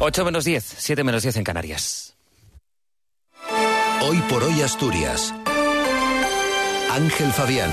8 0.00 0.24
menos 0.24 0.44
10, 0.44 0.74
7 0.78 1.02
menos 1.02 1.22
10 1.24 1.38
en 1.38 1.44
Canarias. 1.44 2.16
Hoy 4.00 4.18
por 4.30 4.44
hoy 4.44 4.62
Asturias. 4.62 5.34
Ángel 6.92 7.32
Fabián. 7.32 7.70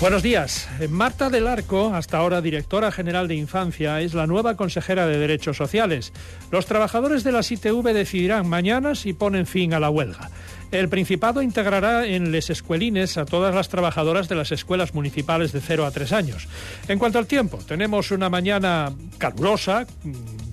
Buenos 0.00 0.24
días. 0.24 0.68
Marta 0.90 1.30
del 1.30 1.46
Arco, 1.46 1.94
hasta 1.94 2.18
ahora 2.18 2.42
directora 2.42 2.90
general 2.90 3.28
de 3.28 3.36
Infancia, 3.36 4.00
es 4.00 4.14
la 4.14 4.26
nueva 4.26 4.56
consejera 4.56 5.06
de 5.06 5.16
Derechos 5.16 5.56
Sociales. 5.56 6.12
Los 6.50 6.66
trabajadores 6.66 7.22
de 7.22 7.30
la 7.30 7.40
ITV 7.48 7.94
decidirán 7.94 8.48
mañana 8.48 8.96
si 8.96 9.12
ponen 9.12 9.46
fin 9.46 9.74
a 9.74 9.80
la 9.80 9.90
huelga. 9.90 10.30
El 10.72 10.88
Principado 10.88 11.40
integrará 11.40 12.04
en 12.04 12.32
les 12.32 12.50
escuelines 12.50 13.16
a 13.16 13.24
todas 13.24 13.54
las 13.54 13.68
trabajadoras 13.68 14.28
de 14.28 14.34
las 14.34 14.50
escuelas 14.50 14.92
municipales 14.92 15.52
de 15.52 15.60
0 15.60 15.86
a 15.86 15.92
3 15.92 16.12
años. 16.12 16.48
En 16.88 16.98
cuanto 16.98 17.20
al 17.20 17.28
tiempo, 17.28 17.58
tenemos 17.58 18.10
una 18.10 18.28
mañana 18.28 18.92
calurosa, 19.18 19.86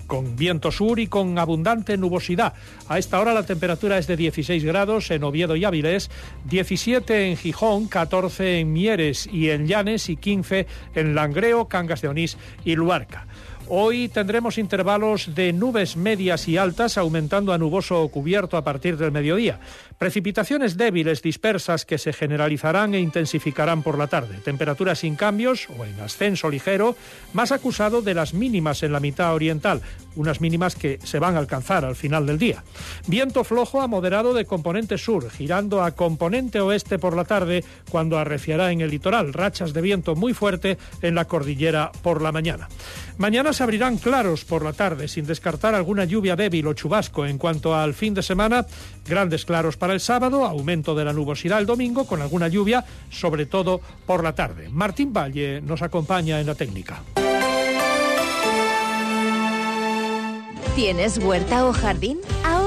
con 0.06 0.36
viento 0.36 0.70
sur 0.70 1.00
y 1.00 1.06
con 1.06 1.38
abundante 1.38 1.96
nubosidad. 1.96 2.54
A 2.88 2.98
esta 2.98 3.20
hora 3.20 3.34
la 3.34 3.46
temperatura 3.46 3.98
es 3.98 4.06
de 4.06 4.16
16 4.16 4.64
grados 4.64 5.10
en 5.10 5.24
Oviedo 5.24 5.56
y 5.56 5.64
Avilés, 5.64 6.10
17 6.44 7.30
en 7.30 7.36
Gijón, 7.36 7.88
14 7.88 8.60
en 8.60 8.72
Mieres 8.72 9.26
y 9.26 9.50
en 9.50 9.66
Llanes 9.66 10.08
y 10.08 10.16
15 10.16 10.66
en 10.94 11.14
Langreo, 11.14 11.68
Cangas 11.68 12.02
de 12.02 12.08
Onís 12.08 12.36
y 12.64 12.74
Luarca. 12.74 13.26
Hoy 13.68 14.08
tendremos 14.08 14.58
intervalos 14.58 15.34
de 15.34 15.52
nubes 15.54 15.96
medias 15.96 16.48
y 16.48 16.58
altas, 16.58 16.98
aumentando 16.98 17.52
a 17.52 17.58
nuboso 17.58 18.02
o 18.02 18.08
cubierto 18.08 18.58
a 18.58 18.64
partir 18.64 18.98
del 18.98 19.10
mediodía. 19.10 19.58
Precipitaciones 19.96 20.76
débiles 20.76 21.22
dispersas 21.22 21.86
que 21.86 21.96
se 21.96 22.12
generalizarán 22.12 22.94
e 22.94 23.00
intensificarán 23.00 23.82
por 23.82 23.96
la 23.96 24.06
tarde. 24.06 24.38
Temperaturas 24.44 24.98
sin 24.98 25.16
cambios 25.16 25.68
o 25.78 25.86
en 25.86 25.98
ascenso 26.00 26.50
ligero, 26.50 26.94
más 27.32 27.52
acusado 27.52 28.02
de 28.02 28.12
las 28.12 28.34
mínimas 28.34 28.82
en 28.82 28.92
la 28.92 29.00
mitad 29.00 29.34
oriental, 29.34 29.80
unas 30.14 30.42
mínimas 30.42 30.76
que 30.76 30.98
se 31.02 31.18
van 31.18 31.36
a 31.36 31.38
alcanzar 31.38 31.86
al 31.86 31.96
final 31.96 32.26
del 32.26 32.38
día. 32.38 32.62
Viento 33.06 33.44
flojo 33.44 33.80
a 33.80 33.86
moderado 33.86 34.34
de 34.34 34.44
componente 34.44 34.98
sur, 34.98 35.30
girando 35.30 35.82
a 35.82 35.92
componente 35.92 36.60
oeste 36.60 36.98
por 36.98 37.16
la 37.16 37.24
tarde, 37.24 37.64
cuando 37.90 38.18
arreciará 38.18 38.72
en 38.72 38.82
el 38.82 38.90
litoral. 38.90 39.32
Rachas 39.32 39.72
de 39.72 39.80
viento 39.80 40.14
muy 40.14 40.34
fuerte 40.34 40.76
en 41.00 41.14
la 41.14 41.24
cordillera 41.24 41.92
por 42.02 42.20
la 42.20 42.30
mañana. 42.30 42.68
Mañana 43.16 43.53
se 43.54 43.62
abrirán 43.62 43.98
claros 43.98 44.44
por 44.44 44.64
la 44.64 44.72
tarde, 44.72 45.08
sin 45.08 45.26
descartar 45.26 45.74
alguna 45.74 46.04
lluvia 46.04 46.36
débil 46.36 46.66
o 46.66 46.74
chubasco. 46.74 47.24
En 47.24 47.38
cuanto 47.38 47.74
al 47.74 47.94
fin 47.94 48.12
de 48.12 48.22
semana, 48.22 48.66
grandes 49.06 49.44
claros 49.44 49.76
para 49.76 49.92
el 49.92 50.00
sábado, 50.00 50.44
aumento 50.44 50.94
de 50.94 51.04
la 51.04 51.12
nubosidad 51.12 51.60
el 51.60 51.66
domingo, 51.66 52.06
con 52.06 52.20
alguna 52.20 52.48
lluvia, 52.48 52.84
sobre 53.10 53.46
todo 53.46 53.80
por 54.06 54.22
la 54.24 54.34
tarde. 54.34 54.68
Martín 54.68 55.12
Valle 55.12 55.60
nos 55.60 55.82
acompaña 55.82 56.40
en 56.40 56.46
la 56.46 56.54
técnica. 56.54 57.02
¿Tienes 60.74 61.18
huerta 61.18 61.66
o 61.66 61.72
jardín? 61.72 62.18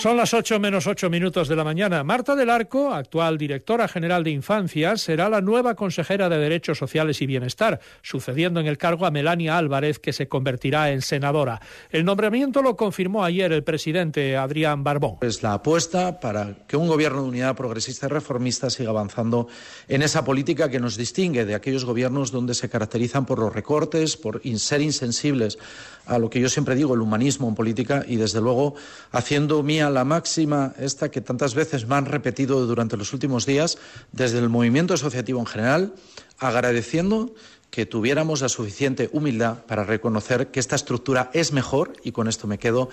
Son 0.00 0.16
las 0.16 0.32
8 0.32 0.58
menos 0.60 0.86
8 0.86 1.10
minutos 1.10 1.46
de 1.46 1.56
la 1.56 1.62
mañana. 1.62 2.02
Marta 2.02 2.34
del 2.34 2.48
Arco, 2.48 2.90
actual 2.90 3.36
directora 3.36 3.86
general 3.86 4.24
de 4.24 4.30
Infancia, 4.30 4.96
será 4.96 5.28
la 5.28 5.42
nueva 5.42 5.74
consejera 5.74 6.30
de 6.30 6.38
Derechos 6.38 6.78
Sociales 6.78 7.20
y 7.20 7.26
Bienestar, 7.26 7.80
sucediendo 8.00 8.60
en 8.60 8.66
el 8.66 8.78
cargo 8.78 9.04
a 9.04 9.10
Melania 9.10 9.58
Álvarez, 9.58 9.98
que 9.98 10.14
se 10.14 10.26
convertirá 10.26 10.90
en 10.90 11.02
senadora. 11.02 11.60
El 11.90 12.06
nombramiento 12.06 12.62
lo 12.62 12.76
confirmó 12.78 13.24
ayer 13.24 13.52
el 13.52 13.62
presidente 13.62 14.38
Adrián 14.38 14.84
Barbón. 14.84 15.18
Es 15.20 15.42
la 15.42 15.52
apuesta 15.52 16.18
para 16.18 16.54
que 16.66 16.78
un 16.78 16.88
gobierno 16.88 17.20
de 17.20 17.28
unidad 17.28 17.54
progresista 17.54 18.06
y 18.06 18.08
reformista 18.08 18.70
siga 18.70 18.88
avanzando 18.88 19.48
en 19.86 20.00
esa 20.00 20.24
política 20.24 20.70
que 20.70 20.80
nos 20.80 20.96
distingue 20.96 21.44
de 21.44 21.54
aquellos 21.54 21.84
gobiernos 21.84 22.32
donde 22.32 22.54
se 22.54 22.70
caracterizan 22.70 23.26
por 23.26 23.38
los 23.38 23.52
recortes, 23.52 24.16
por 24.16 24.40
ser 24.56 24.80
insensibles 24.80 25.58
a 26.06 26.18
lo 26.18 26.30
que 26.30 26.40
yo 26.40 26.48
siempre 26.48 26.74
digo, 26.74 26.94
el 26.94 27.02
humanismo 27.02 27.48
en 27.48 27.54
política 27.54 28.02
y, 28.08 28.16
desde 28.16 28.40
luego, 28.40 28.74
haciendo 29.12 29.62
mía 29.62 29.89
la 29.90 30.04
máxima 30.04 30.72
esta 30.78 31.10
que 31.10 31.20
tantas 31.20 31.54
veces 31.54 31.86
me 31.86 31.96
han 31.96 32.06
repetido 32.06 32.66
durante 32.66 32.96
los 32.96 33.12
últimos 33.12 33.46
días 33.46 33.78
desde 34.12 34.38
el 34.38 34.48
movimiento 34.48 34.94
asociativo 34.94 35.40
en 35.40 35.46
general, 35.46 35.94
agradeciendo 36.38 37.34
que 37.70 37.86
tuviéramos 37.86 38.40
la 38.40 38.48
suficiente 38.48 39.10
humildad 39.12 39.64
para 39.66 39.84
reconocer 39.84 40.48
que 40.48 40.60
esta 40.60 40.76
estructura 40.76 41.30
es 41.34 41.52
mejor 41.52 41.92
y 42.02 42.12
con 42.12 42.28
esto 42.28 42.46
me 42.46 42.58
quedo. 42.58 42.90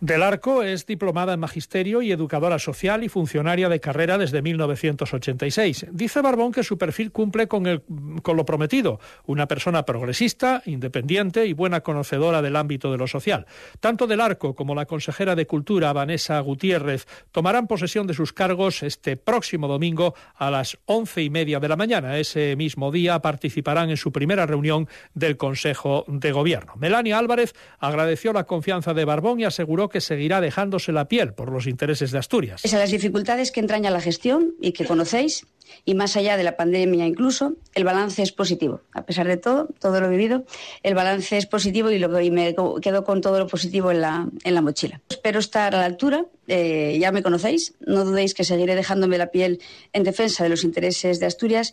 Del 0.00 0.22
Arco 0.22 0.62
es 0.62 0.84
diplomada 0.84 1.32
en 1.32 1.40
Magisterio 1.40 2.02
y 2.02 2.12
educadora 2.12 2.58
social 2.58 3.02
y 3.02 3.08
funcionaria 3.08 3.70
de 3.70 3.80
carrera 3.80 4.18
desde 4.18 4.42
1986. 4.42 5.86
Dice 5.90 6.20
Barbón 6.20 6.52
que 6.52 6.62
su 6.62 6.76
perfil 6.76 7.10
cumple 7.10 7.48
con, 7.48 7.66
el, 7.66 7.82
con 8.20 8.36
lo 8.36 8.44
prometido, 8.44 9.00
una 9.24 9.48
persona 9.48 9.86
progresista, 9.86 10.62
independiente 10.66 11.46
y 11.46 11.54
buena 11.54 11.80
conocedora 11.80 12.42
del 12.42 12.56
ámbito 12.56 12.92
de 12.92 12.98
lo 12.98 13.06
social. 13.06 13.46
Tanto 13.80 14.06
Del 14.06 14.20
Arco 14.20 14.54
como 14.54 14.74
la 14.74 14.84
consejera 14.84 15.34
de 15.34 15.46
Cultura, 15.46 15.94
Vanessa 15.94 16.38
Gutiérrez, 16.40 17.06
tomarán 17.32 17.66
posesión 17.66 18.06
de 18.06 18.12
sus 18.12 18.34
cargos 18.34 18.82
este 18.82 19.16
próximo 19.16 19.66
domingo 19.66 20.14
a 20.34 20.50
las 20.50 20.76
once 20.84 21.22
y 21.22 21.30
media 21.30 21.58
de 21.58 21.68
la 21.68 21.76
mañana. 21.76 22.18
Ese 22.18 22.54
mismo 22.54 22.92
día 22.92 23.20
participarán 23.20 23.88
en 23.88 23.96
su 23.96 24.12
primera 24.12 24.44
reunión 24.44 24.90
del 25.14 25.38
Consejo 25.38 26.04
de 26.06 26.32
Gobierno. 26.32 26.74
Melania 26.76 27.16
Álvarez 27.16 27.54
agradeció 27.78 28.34
la 28.34 28.44
confianza 28.44 28.92
de 28.92 29.06
Barbón 29.06 29.40
y 29.40 29.44
aseguró 29.44 29.85
que 29.88 30.00
seguirá 30.00 30.40
dejándose 30.40 30.92
la 30.92 31.08
piel 31.08 31.34
por 31.34 31.52
los 31.52 31.66
intereses 31.66 32.10
de 32.10 32.18
Asturias. 32.18 32.64
Esas 32.64 32.80
las 32.80 32.90
dificultades 32.90 33.52
que 33.52 33.60
entraña 33.60 33.90
la 33.90 34.00
gestión 34.00 34.54
y 34.60 34.72
que 34.72 34.84
conocéis, 34.84 35.46
y 35.84 35.94
más 35.94 36.16
allá 36.16 36.36
de 36.36 36.44
la 36.44 36.56
pandemia 36.56 37.06
incluso, 37.06 37.54
el 37.74 37.84
balance 37.84 38.22
es 38.22 38.32
positivo. 38.32 38.80
A 38.92 39.04
pesar 39.04 39.26
de 39.26 39.36
todo, 39.36 39.68
todo 39.80 40.00
lo 40.00 40.08
vivido, 40.08 40.44
el 40.82 40.94
balance 40.94 41.36
es 41.36 41.46
positivo 41.46 41.90
y, 41.90 41.98
lo, 41.98 42.08
me 42.08 42.54
quedo 42.80 43.04
con 43.04 43.20
todo 43.20 43.38
lo 43.38 43.46
positivo 43.46 43.90
en 43.90 44.00
la, 44.00 44.28
en 44.44 44.54
la 44.54 44.62
mochila. 44.62 45.00
Espero 45.08 45.40
estar 45.40 45.74
a 45.74 45.78
la 45.78 45.86
altura, 45.86 46.26
eh, 46.48 46.96
ya 47.00 47.12
me 47.12 47.22
conocéis, 47.22 47.74
no 47.80 48.04
dudéis 48.04 48.34
que 48.34 48.44
seguiré 48.44 48.74
dejándome 48.74 49.18
la 49.18 49.28
piel 49.28 49.60
en 49.92 50.04
defensa 50.04 50.44
de 50.44 50.50
los 50.50 50.64
intereses 50.64 51.20
de 51.20 51.26
Asturias. 51.26 51.72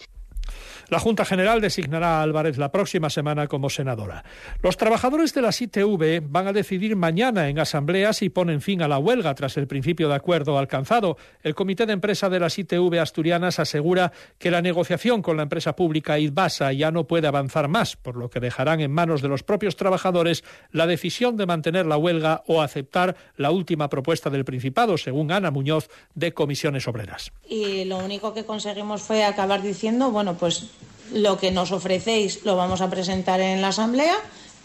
La 0.90 1.00
Junta 1.00 1.26
General 1.26 1.62
designará 1.62 2.20
a 2.20 2.22
Álvarez 2.22 2.58
la 2.58 2.72
próxima 2.72 3.10
semana 3.10 3.48
como 3.48 3.70
senadora. 3.70 4.24
Los 4.62 4.78
trabajadores 4.78 5.34
de 5.34 5.42
la 5.42 5.50
ITV 5.58 6.22
van 6.28 6.48
a 6.48 6.54
decidir 6.54 6.96
mañana 6.96 7.50
en 7.50 7.60
asamblea 7.60 8.14
si 8.14 8.30
ponen 8.30 8.62
fin 8.62 8.82
a 8.82 8.88
la 8.88 8.98
huelga 8.98 9.34
tras 9.36 9.58
el 9.58 9.68
principio 9.68 10.10
de 10.10 10.16
acuerdo 10.16 10.58
alcanzado. 10.58 11.18
El 11.42 11.56
Comité 11.56 11.86
de 11.86 11.94
Empresa 11.94 12.30
de 12.30 12.40
las 12.40 12.58
ITV 12.58 13.00
asturianas 13.00 13.60
asegura 13.60 14.12
que 14.38 14.52
la 14.52 14.62
negociación 14.62 15.22
con 15.22 15.38
la 15.38 15.44
empresa 15.44 15.76
pública 15.76 16.20
Idbasa 16.20 16.74
ya 16.74 16.92
no 16.92 17.06
puede 17.06 17.28
avanzar 17.28 17.68
más, 17.68 17.96
por 17.96 18.16
lo 18.16 18.30
que 18.30 18.40
dejarán 18.40 18.82
en 18.82 18.92
manos 18.92 19.22
de 19.22 19.30
los 19.30 19.44
propios 19.44 19.76
trabajadores 19.76 20.44
la 20.72 20.88
decisión 20.88 21.38
de 21.38 21.46
mantener 21.46 21.86
la 21.86 21.98
huelga 21.98 22.44
o 22.48 22.62
aceptar 22.62 23.16
la 23.38 23.52
última 23.52 23.90
propuesta 23.90 24.30
del 24.30 24.46
Principado, 24.46 24.98
según 24.98 25.32
Ana 25.32 25.52
Muñoz 25.52 25.90
de 26.14 26.34
Comisiones 26.34 26.88
Obreras. 26.88 27.32
Y 27.48 27.86
lo 27.86 27.98
único 28.00 28.34
que 28.34 28.46
conseguimos 28.46 29.02
fue 29.02 29.24
acabar 29.24 29.62
diciendo, 29.62 30.12
bueno, 30.12 30.36
pues 30.36 30.73
lo 31.12 31.38
que 31.38 31.52
nos 31.52 31.72
ofrecéis 31.72 32.44
lo 32.46 32.56
vamos 32.56 32.82
a 32.82 32.90
presentar 32.90 33.40
en 33.42 33.62
la 33.62 33.70
asamblea 33.70 34.16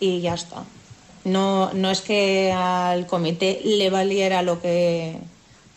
y 0.00 0.20
ya 0.20 0.34
está. 0.34 0.64
No, 1.24 1.72
no 1.72 1.90
es 1.90 2.00
que 2.00 2.52
al 2.52 3.06
comité 3.06 3.60
le 3.64 3.90
valiera 3.90 4.42
lo 4.42 4.60
que, 4.60 5.18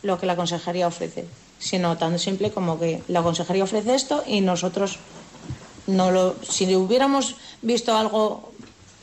lo 0.03 0.19
que 0.19 0.25
la 0.25 0.35
consejería 0.35 0.88
ofrece, 0.88 1.25
sino 1.59 1.97
tan 1.97 2.19
simple 2.19 2.51
como 2.51 2.80
que 2.80 3.01
la 3.07 3.24
consejería 3.24 3.63
ofrece 3.63 3.95
esto 3.95 4.24
y 4.25 4.41
nosotros 4.41 5.00
no 5.88 6.12
lo, 6.12 6.36
si 6.44 6.74
hubiéramos 6.75 7.36
visto 7.62 7.97
algo 7.97 8.51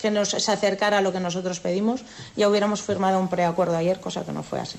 que 0.00 0.10
nos 0.10 0.30
se 0.30 0.52
acercara 0.52 0.98
a 0.98 1.00
lo 1.00 1.12
que 1.12 1.20
nosotros 1.20 1.60
pedimos, 1.60 2.02
ya 2.36 2.48
hubiéramos 2.48 2.82
firmado 2.82 3.18
un 3.18 3.28
preacuerdo 3.28 3.76
ayer, 3.76 4.00
cosa 4.00 4.24
que 4.24 4.32
no 4.32 4.42
fue 4.42 4.60
así. 4.60 4.78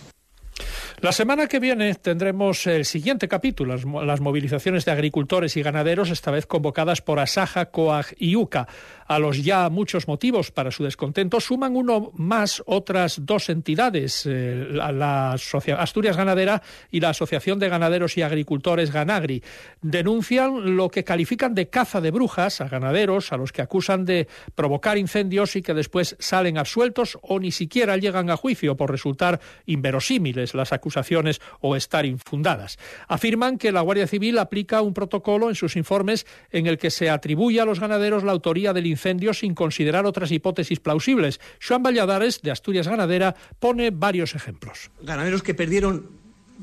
La 1.02 1.14
semana 1.14 1.48
que 1.48 1.60
viene 1.60 1.96
tendremos 1.96 2.68
el 2.68 2.84
siguiente 2.84 3.30
capítulo, 3.30 3.78
las, 4.04 4.20
movilizaciones 4.20 4.84
de 4.84 4.92
agricultores 4.92 5.56
y 5.56 5.62
ganaderos, 5.62 6.10
esta 6.10 6.30
vez 6.30 6.46
convocadas 6.46 7.02
por 7.02 7.20
Asaja, 7.20 7.68
COAG 7.68 8.08
y 8.18 8.36
UCA. 8.36 8.68
A 9.08 9.18
los 9.18 9.42
ya 9.42 9.70
muchos 9.70 10.10
motivos 10.10 10.52
para 10.52 10.72
su 10.72 10.84
descontento 10.84 11.40
suman 11.40 11.78
uno 11.78 12.12
más 12.16 12.62
otras 12.66 13.26
dos 13.26 13.50
entidades, 13.50 14.26
eh, 14.26 14.68
la, 14.72 15.32
Asturias 15.32 16.18
Ganadera 16.18 16.62
y 16.92 17.00
la 17.00 17.10
Asociación 17.10 17.60
de 17.60 17.70
Ganaderos 17.70 18.18
y 18.18 18.22
Agricultores 18.22 18.92
Ganagri. 18.92 19.42
Denuncian 19.82 20.76
lo 20.76 20.90
que 20.90 21.06
califican 21.06 21.56
de 21.56 21.70
caza 21.70 22.02
de 22.02 22.12
brujas 22.12 22.60
a 22.60 22.68
ganaderos, 22.68 23.32
a 23.32 23.38
los 23.38 23.54
que 23.54 23.62
acusan 23.62 24.04
de 24.04 24.28
provocar 24.54 24.98
incendios 24.98 25.56
y 25.56 25.62
que 25.62 25.74
después 25.74 26.18
salen 26.20 26.58
absueltos 26.58 27.18
o 27.22 27.40
ni 27.40 27.52
siquiera 27.52 27.96
llegan 27.96 28.30
a 28.30 28.36
juicio 28.36 28.76
por 28.76 28.92
resultar 28.92 29.40
inverosímiles 29.66 30.54
las 30.54 30.74
acusaciones 30.74 30.89
acusaciones 30.90 31.40
o 31.62 31.76
estar 31.76 32.06
infundadas. 32.06 32.78
Afirman 33.08 33.58
que 33.58 33.72
la 33.72 33.82
Guardia 33.82 34.08
Civil 34.08 34.40
aplica 34.40 34.82
un 34.82 34.94
protocolo 34.94 35.50
en 35.50 35.56
sus 35.56 35.76
informes 35.76 36.26
en 36.52 36.66
el 36.66 36.78
que 36.78 36.90
se 36.90 37.10
atribuye 37.10 37.62
a 37.62 37.66
los 37.66 37.80
ganaderos 37.80 38.24
la 38.24 38.32
autoría 38.32 38.74
del 38.74 38.88
incendio 38.88 39.34
sin 39.34 39.54
considerar 39.54 40.06
otras 40.06 40.32
hipótesis 40.32 40.80
plausibles. 40.80 41.40
Joan 41.66 41.84
Valladares, 41.84 42.42
de 42.42 42.52
Asturias 42.52 42.88
Ganadera, 42.88 43.36
pone 43.60 43.92
varios 43.92 44.34
ejemplos. 44.34 44.90
Ganaderos 45.02 45.44
que 45.44 45.54
perdieron 45.54 46.08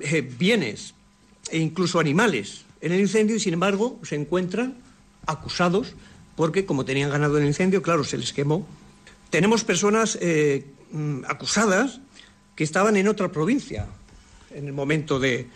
eh, 0.00 0.20
bienes 0.20 0.94
e 1.50 1.58
incluso 1.58 2.00
animales 2.00 2.64
en 2.80 2.92
el 2.92 3.00
incendio 3.00 3.36
y, 3.36 3.40
sin 3.40 3.54
embargo, 3.54 4.00
se 4.02 4.16
encuentran 4.16 4.74
acusados 5.26 5.94
porque, 6.34 6.66
como 6.66 6.84
tenían 6.84 7.10
ganado 7.10 7.36
en 7.36 7.44
el 7.44 7.48
incendio, 7.48 7.80
claro, 7.80 8.02
se 8.02 8.18
les 8.18 8.32
quemó. 8.32 8.66
Tenemos 9.30 9.64
personas 9.64 10.18
eh, 10.20 10.66
mm, 10.90 11.24
acusadas 11.28 12.00
que 12.56 12.64
estaban 12.64 12.96
en 12.96 13.06
otra 13.06 13.30
provincia 13.30 13.86
en 14.56 14.66
el 14.66 14.72
momento 14.72 15.18
de, 15.18 15.46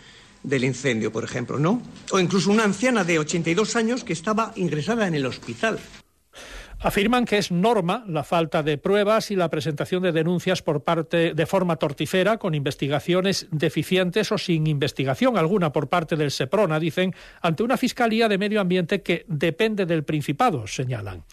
del 0.43 0.63
incendio, 0.63 1.11
por 1.11 1.23
ejemplo, 1.23 1.59
¿no? 1.59 1.81
O 2.11 2.19
incluso 2.19 2.51
una 2.51 2.63
anciana 2.63 3.03
de 3.03 3.19
82 3.19 3.75
años 3.75 4.03
que 4.03 4.13
estaba 4.13 4.53
ingresada 4.55 5.07
en 5.07 5.15
el 5.15 5.25
hospital. 5.25 5.79
Afirman 6.83 7.25
que 7.25 7.37
es 7.37 7.51
norma 7.51 8.03
la 8.07 8.23
falta 8.23 8.63
de 8.63 8.79
pruebas 8.79 9.29
y 9.29 9.35
la 9.35 9.49
presentación 9.49 10.01
de 10.01 10.11
denuncias 10.11 10.63
por 10.63 10.83
parte 10.83 11.35
de 11.35 11.45
forma 11.45 11.75
torticera 11.75 12.37
con 12.37 12.55
investigaciones 12.55 13.47
deficientes 13.51 14.31
o 14.31 14.39
sin 14.39 14.65
investigación 14.65 15.37
alguna 15.37 15.71
por 15.71 15.89
parte 15.89 16.15
del 16.15 16.31
Seprona, 16.31 16.79
dicen, 16.79 17.13
ante 17.41 17.61
una 17.61 17.77
Fiscalía 17.77 18.27
de 18.27 18.39
Medio 18.39 18.61
Ambiente 18.61 19.03
que 19.03 19.25
depende 19.27 19.85
del 19.85 20.03
Principado, 20.03 20.65
señalan. 20.65 21.23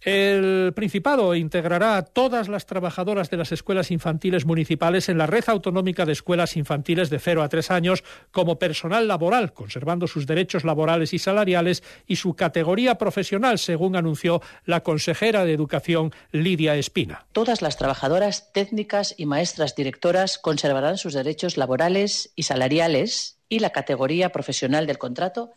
El 0.00 0.72
Principado 0.74 1.34
integrará 1.34 1.96
a 1.96 2.04
todas 2.04 2.48
las 2.48 2.66
trabajadoras 2.66 3.30
de 3.30 3.36
las 3.36 3.50
escuelas 3.50 3.90
infantiles 3.90 4.46
municipales 4.46 5.08
en 5.08 5.18
la 5.18 5.26
red 5.26 5.42
autonómica 5.48 6.06
de 6.06 6.12
escuelas 6.12 6.56
infantiles 6.56 7.10
de 7.10 7.18
0 7.18 7.42
a 7.42 7.48
3 7.48 7.70
años 7.72 8.04
como 8.30 8.60
personal 8.60 9.08
laboral, 9.08 9.52
conservando 9.52 10.06
sus 10.06 10.26
derechos 10.26 10.62
laborales 10.62 11.14
y 11.14 11.18
salariales 11.18 11.82
y 12.06 12.16
su 12.16 12.34
categoría 12.34 12.96
profesional, 12.96 13.58
según 13.58 13.96
anunció 13.96 14.40
la 14.64 14.84
consejera 14.84 15.44
de 15.44 15.52
Educación 15.52 16.12
Lidia 16.30 16.76
Espina. 16.76 17.26
Todas 17.32 17.60
las 17.60 17.76
trabajadoras 17.76 18.52
técnicas 18.52 19.16
y 19.16 19.26
maestras 19.26 19.74
directoras 19.74 20.38
conservarán 20.38 20.96
sus 20.96 21.12
derechos 21.12 21.56
laborales 21.56 22.32
y 22.36 22.44
salariales 22.44 23.40
y 23.48 23.58
la 23.58 23.70
categoría 23.70 24.30
profesional 24.30 24.86
del 24.86 24.98
contrato 24.98 25.50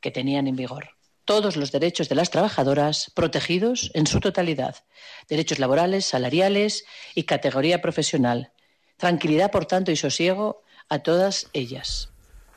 que 0.00 0.10
tenían 0.10 0.48
en 0.48 0.56
vigor 0.56 0.88
todos 1.24 1.56
los 1.56 1.72
derechos 1.72 2.08
de 2.08 2.14
las 2.14 2.30
trabajadoras 2.30 3.10
protegidos 3.14 3.90
en 3.94 4.06
su 4.06 4.20
totalidad, 4.20 4.76
derechos 5.28 5.58
laborales, 5.58 6.06
salariales 6.06 6.84
y 7.14 7.24
categoría 7.24 7.80
profesional. 7.80 8.52
Tranquilidad, 8.96 9.50
por 9.50 9.66
tanto, 9.66 9.90
y 9.90 9.96
sosiego 9.96 10.62
a 10.88 11.00
todas 11.00 11.48
ellas. 11.52 12.10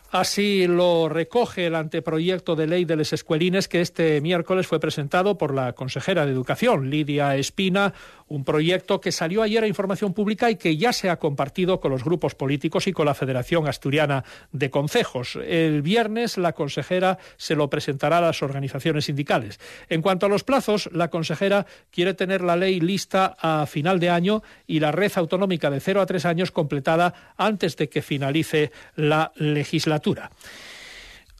Así 0.09 0.67
lo 0.67 1.09
recoge 1.09 1.65
el 1.65 1.75
anteproyecto 1.75 2.55
de 2.55 2.67
ley 2.67 2.85
de 2.85 2.95
los 2.95 3.11
escuelines 3.11 3.67
que 3.67 3.81
este 3.81 4.21
miércoles 4.21 4.65
fue 4.65 4.79
presentado 4.79 5.37
por 5.37 5.53
la 5.53 5.73
consejera 5.73 6.25
de 6.25 6.31
Educación, 6.31 6.89
Lidia 6.89 7.35
Espina, 7.35 7.93
un 8.27 8.43
proyecto 8.43 8.99
que 9.01 9.11
salió 9.11 9.41
ayer 9.41 9.63
a 9.63 9.67
información 9.67 10.13
pública 10.13 10.49
y 10.49 10.55
que 10.55 10.77
ya 10.77 10.93
se 10.93 11.09
ha 11.09 11.17
compartido 11.17 11.79
con 11.79 11.91
los 11.91 12.03
grupos 12.03 12.35
políticos 12.35 12.87
y 12.87 12.93
con 12.93 13.05
la 13.05 13.13
Federación 13.13 13.67
Asturiana 13.67 14.23
de 14.51 14.69
Concejos. 14.69 15.37
El 15.45 15.81
viernes 15.81 16.37
la 16.37 16.53
consejera 16.53 17.17
se 17.37 17.55
lo 17.55 17.69
presentará 17.69 18.17
a 18.17 18.21
las 18.21 18.43
organizaciones 18.43 19.05
sindicales. 19.05 19.59
En 19.89 20.01
cuanto 20.01 20.25
a 20.25 20.29
los 20.29 20.43
plazos, 20.43 20.89
la 20.91 21.09
consejera 21.09 21.65
quiere 21.91 22.13
tener 22.13 22.41
la 22.41 22.55
ley 22.55 22.79
lista 22.79 23.37
a 23.39 23.65
final 23.65 23.99
de 23.99 24.09
año 24.09 24.43
y 24.65 24.79
la 24.79 24.91
red 24.91 25.11
autonómica 25.15 25.69
de 25.69 25.79
cero 25.79 26.01
a 26.01 26.05
tres 26.05 26.25
años 26.25 26.51
completada 26.51 27.33
antes 27.37 27.77
de 27.77 27.89
que 27.89 28.01
finalice 28.01 28.71
la 28.95 29.31
legislatura. 29.35 30.31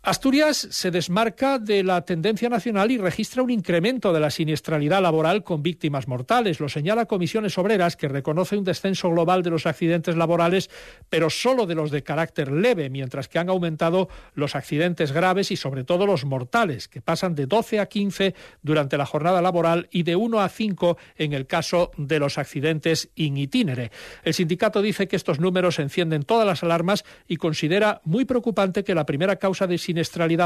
Asturias 0.08 0.70
se 0.72 0.90
desmarca 0.90 1.60
de 1.60 1.84
la 1.84 2.06
tendencia 2.06 2.48
nacional 2.48 2.92
y 2.92 2.98
registra 2.98 3.44
un 3.44 3.50
incremento 3.50 4.14
de 4.14 4.22
la 4.22 4.30
siniestralidad 4.30 5.02
laboral 5.02 5.44
con 5.44 5.62
víctimas 5.62 6.08
mortales. 6.08 6.62
Lo 6.62 6.70
señala 6.70 7.08
Comisiones 7.08 7.58
Obreras, 7.58 7.98
que 7.98 8.08
reconoce 8.08 8.56
un 8.56 8.64
descenso 8.64 9.10
global 9.10 9.44
de 9.44 9.50
los 9.50 9.66
accidentes 9.66 10.16
laborales, 10.16 10.70
pero 11.10 11.30
solo 11.30 11.66
de 11.66 11.76
los 11.76 11.92
de 11.92 12.04
carácter 12.04 12.54
leve, 12.54 12.90
mientras 12.90 13.28
que 13.28 13.38
han 13.38 13.50
aumentado 13.50 14.08
los 14.34 14.56
accidentes 14.56 15.12
graves 15.12 15.52
y 15.52 15.58
sobre 15.58 15.84
todo 15.84 16.06
los 16.06 16.24
mortales, 16.24 16.88
que 16.88 17.02
pasan 17.02 17.36
de 17.36 17.46
12 17.46 17.82
a 17.82 17.88
15 17.88 18.34
durante 18.62 18.98
la 18.98 19.06
jornada 19.06 19.42
laboral 19.42 19.90
y 19.92 20.04
de 20.04 20.16
1 20.16 20.40
a 20.40 20.48
5 20.48 20.98
en 21.18 21.34
el 21.34 21.48
caso 21.48 21.92
de 21.98 22.20
los 22.20 22.38
accidentes 22.38 23.10
in 23.16 23.36
itinere. 23.36 23.92
El 24.24 24.34
sindicato 24.34 24.82
dice 24.82 25.10
que 25.10 25.18
estos 25.18 25.42
números 25.42 25.80
encienden 25.80 26.24
todas 26.24 26.48
las 26.48 26.64
alarmas 26.64 27.04
y 27.28 27.36
considera 27.36 28.00
muy 28.06 28.24
preocupante 28.24 28.86
que 28.86 28.96
la 28.96 29.06
primera 29.06 29.36
causa 29.36 29.68
de 29.68 29.78
siniestralidad 29.78 29.97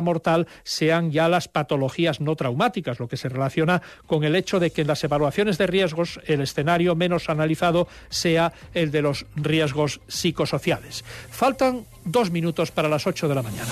mortal 0.02 0.48
sean 0.64 1.12
ya 1.12 1.28
las 1.28 1.48
patologías 1.48 2.22
no 2.22 2.36
traumáticas, 2.36 3.00
lo 3.00 3.08
que 3.08 3.18
se 3.18 3.30
relaciona 3.30 3.82
con 4.08 4.24
el 4.24 4.36
hecho 4.36 4.60
de 4.60 4.72
que 4.72 4.82
en 4.82 4.88
las 4.88 5.04
evaluaciones 5.04 5.58
de 5.58 5.68
riesgos 5.68 6.20
el 6.26 6.42
escenario 6.42 6.96
menos 6.96 7.30
analizado 7.30 7.88
sea 8.10 8.54
el 8.74 8.92
de 8.92 9.02
los 9.02 9.26
riesgos 9.36 10.02
psicosociales. 10.08 11.04
Faltan 11.30 11.86
dos 12.06 12.32
minutos 12.32 12.72
para 12.72 12.90
las 12.90 13.08
ocho 13.08 13.28
de 13.28 13.36
la 13.36 13.42
mañana. 13.42 13.72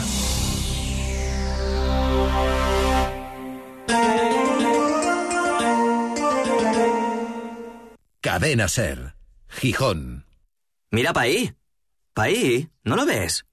Cadena 8.22 8.68
Ser, 8.68 9.16
Gijón. 9.48 10.26
Mira 10.92 11.14
pa' 11.14 11.22
ahí. 11.22 11.54
Pa' 12.14 12.24
ahí. 12.24 12.70
¿No 12.84 12.96
lo 12.96 13.06
ves? 13.06 13.46